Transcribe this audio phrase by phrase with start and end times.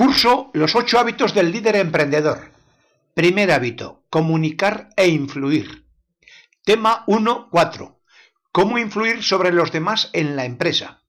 [0.00, 2.52] Curso Los ocho hábitos del líder emprendedor.
[3.12, 5.84] Primer hábito, comunicar e influir.
[6.64, 7.98] Tema 1.4.
[8.50, 11.02] ¿Cómo influir sobre los demás en la empresa?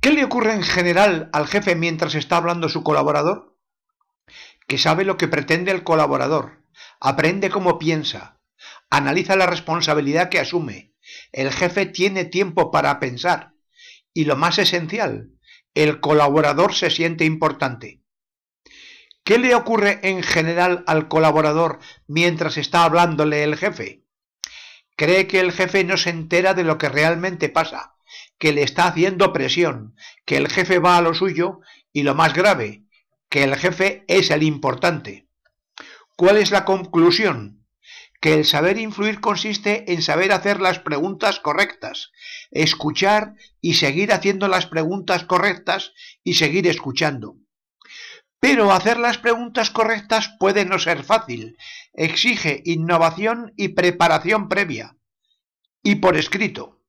[0.00, 3.58] ¿Qué le ocurre en general al jefe mientras está hablando su colaborador?
[4.66, 6.64] Que sabe lo que pretende el colaborador,
[6.98, 8.40] aprende cómo piensa,
[8.88, 10.94] analiza la responsabilidad que asume.
[11.32, 13.52] El jefe tiene tiempo para pensar.
[14.14, 15.37] Y lo más esencial,
[15.78, 18.02] el colaborador se siente importante.
[19.22, 21.78] ¿Qué le ocurre en general al colaborador
[22.08, 24.02] mientras está hablándole el jefe?
[24.96, 27.94] Cree que el jefe no se entera de lo que realmente pasa,
[28.38, 31.60] que le está haciendo presión, que el jefe va a lo suyo
[31.92, 32.82] y lo más grave,
[33.28, 35.28] que el jefe es el importante.
[36.16, 37.57] ¿Cuál es la conclusión?
[38.20, 42.10] Que el saber influir consiste en saber hacer las preguntas correctas,
[42.50, 45.92] escuchar y seguir haciendo las preguntas correctas
[46.24, 47.36] y seguir escuchando.
[48.40, 51.56] Pero hacer las preguntas correctas puede no ser fácil,
[51.92, 54.96] exige innovación y preparación previa.
[55.82, 56.80] Y por escrito.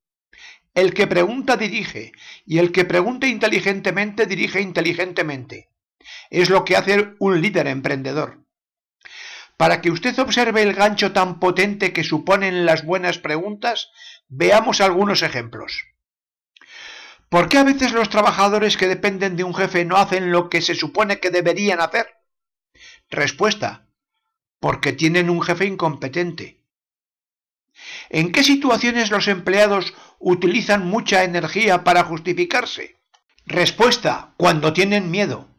[0.75, 2.11] El que pregunta dirige,
[2.45, 5.69] y el que pregunta inteligentemente dirige inteligentemente.
[6.29, 8.45] Es lo que hace un líder emprendedor.
[9.59, 13.89] Para que usted observe el gancho tan potente que suponen las buenas preguntas,
[14.29, 15.83] veamos algunos ejemplos.
[17.27, 20.61] ¿Por qué a veces los trabajadores que dependen de un jefe no hacen lo que
[20.61, 22.07] se supone que deberían hacer?
[23.09, 23.85] Respuesta.
[24.61, 26.61] Porque tienen un jefe incompetente.
[28.07, 32.95] ¿En qué situaciones los empleados utilizan mucha energía para justificarse?
[33.45, 34.35] Respuesta.
[34.37, 35.49] Cuando tienen miedo.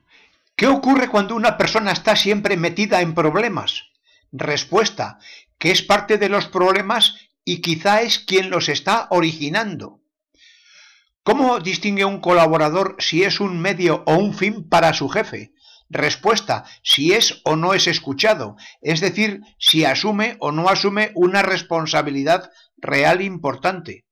[0.56, 3.89] ¿Qué ocurre cuando una persona está siempre metida en problemas?
[4.32, 5.18] Respuesta,
[5.58, 10.00] que es parte de los problemas y quizá es quien los está originando.
[11.22, 15.52] ¿Cómo distingue un colaborador si es un medio o un fin para su jefe?
[15.88, 21.42] Respuesta, si es o no es escuchado, es decir, si asume o no asume una
[21.42, 24.06] responsabilidad real importante.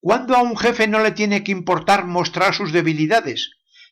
[0.00, 3.50] ¿Cuándo a un jefe no le tiene que importar mostrar sus debilidades?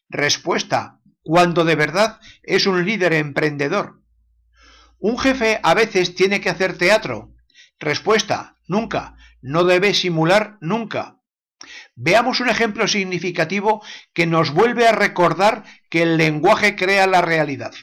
[0.09, 4.02] Respuesta, cuando de verdad es un líder emprendedor.
[5.03, 7.35] ¿Un jefe a veces tiene que hacer teatro?
[7.81, 9.17] Respuesta, nunca.
[9.41, 11.19] No debe simular nunca.
[11.97, 17.75] Veamos un ejemplo significativo que nos vuelve a recordar que el lenguaje crea la realidad.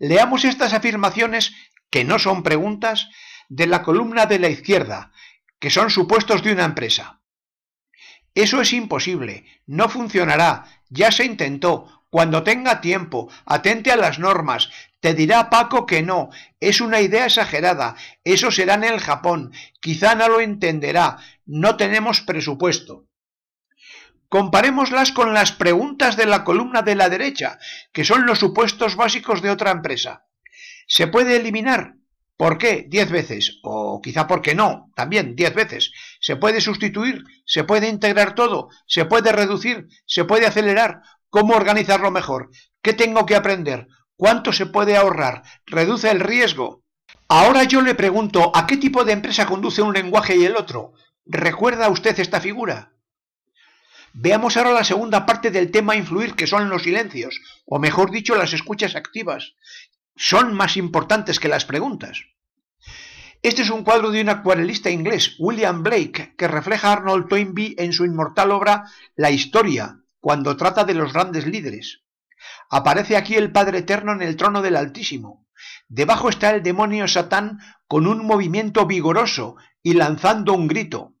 [0.00, 1.54] Leamos estas afirmaciones,
[1.90, 3.08] que no son preguntas,
[3.48, 5.12] de la columna de la izquierda,
[5.60, 7.20] que son supuestos de una empresa.
[8.34, 14.68] Eso es imposible, no funcionará, ya se intentó, cuando tenga tiempo, atente a las normas.
[15.00, 16.28] Te dirá Paco que no,
[16.60, 19.50] es una idea exagerada, eso será en el Japón,
[19.80, 23.06] quizá no lo entenderá, no tenemos presupuesto.
[24.28, 27.58] Comparémoslas con las preguntas de la columna de la derecha,
[27.92, 30.26] que son los supuestos básicos de otra empresa.
[30.86, 31.94] ¿Se puede eliminar?
[32.36, 32.84] ¿Por qué?
[32.90, 33.58] Diez veces.
[33.62, 35.92] O quizá porque no, también diez veces.
[36.20, 37.24] ¿Se puede sustituir?
[37.46, 38.68] ¿Se puede integrar todo?
[38.86, 39.88] ¿Se puede reducir?
[40.04, 41.00] ¿Se puede acelerar?
[41.32, 42.50] ¿Cómo organizarlo mejor?
[42.82, 43.88] ¿Qué tengo que aprender?
[44.16, 45.42] ¿Cuánto se puede ahorrar?
[45.64, 46.84] ¿Reduce el riesgo?
[47.26, 50.92] Ahora yo le pregunto, ¿a qué tipo de empresa conduce un lenguaje y el otro?
[51.24, 52.92] ¿Recuerda usted esta figura?
[54.12, 58.36] Veamos ahora la segunda parte del tema influir, que son los silencios, o mejor dicho,
[58.36, 59.54] las escuchas activas.
[60.14, 62.24] Son más importantes que las preguntas.
[63.40, 67.74] Este es un cuadro de un acuarelista inglés, William Blake, que refleja a Arnold Toynbee
[67.78, 68.84] en su inmortal obra
[69.16, 72.04] La Historia, cuando trata de los grandes líderes.
[72.70, 75.48] Aparece aquí el Padre Eterno en el trono del Altísimo.
[75.88, 81.16] Debajo está el demonio Satán con un movimiento vigoroso y lanzando un grito.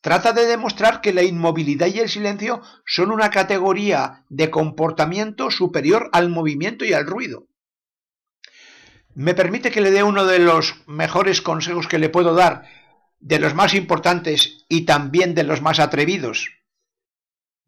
[0.00, 6.08] Trata de demostrar que la inmovilidad y el silencio son una categoría de comportamiento superior
[6.12, 7.48] al movimiento y al ruido.
[9.16, 12.66] Me permite que le dé uno de los mejores consejos que le puedo dar,
[13.18, 16.50] de los más importantes y también de los más atrevidos.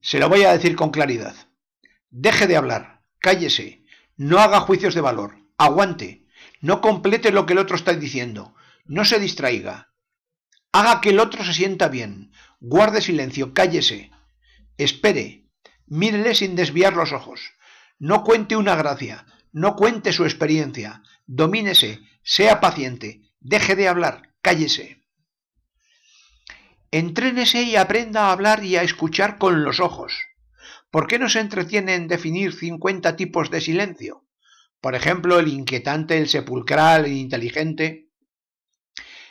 [0.01, 1.35] Se lo voy a decir con claridad.
[2.11, 3.85] Deje de hablar, cállese,
[4.17, 6.27] no haga juicios de valor, aguante,
[6.61, 8.55] no complete lo que el otro está diciendo,
[8.85, 9.93] no se distraiga.
[10.73, 14.11] Haga que el otro se sienta bien, guarde silencio, cállese,
[14.77, 15.49] espere,
[15.87, 17.41] mírele sin desviar los ojos,
[17.99, 25.06] no cuente una gracia, no cuente su experiencia, domínese, sea paciente, deje de hablar, cállese.
[26.97, 30.15] Entrénese y aprenda a hablar y a escuchar con los ojos.
[30.91, 34.25] ¿Por qué no se entretiene en definir 50 tipos de silencio?
[34.81, 38.09] Por ejemplo, el inquietante, el sepulcral, el inteligente.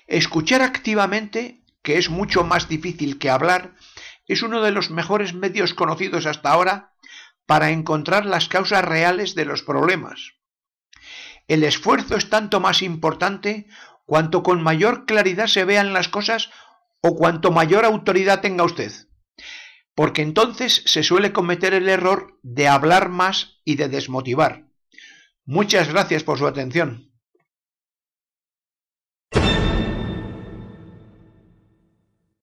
[0.06, 3.74] Escuchar activamente, que es mucho más difícil que hablar,
[4.28, 6.94] es uno de los mejores medios conocidos hasta ahora
[7.48, 10.34] para encontrar las causas reales de los problemas.
[11.48, 13.66] El esfuerzo es tanto más importante
[14.06, 16.52] cuanto con mayor claridad se vean las cosas
[17.08, 18.92] o cuanto mayor autoridad tenga usted,
[19.94, 24.66] porque entonces se suele cometer el error de hablar más y de desmotivar.
[25.46, 27.12] Muchas gracias por su atención.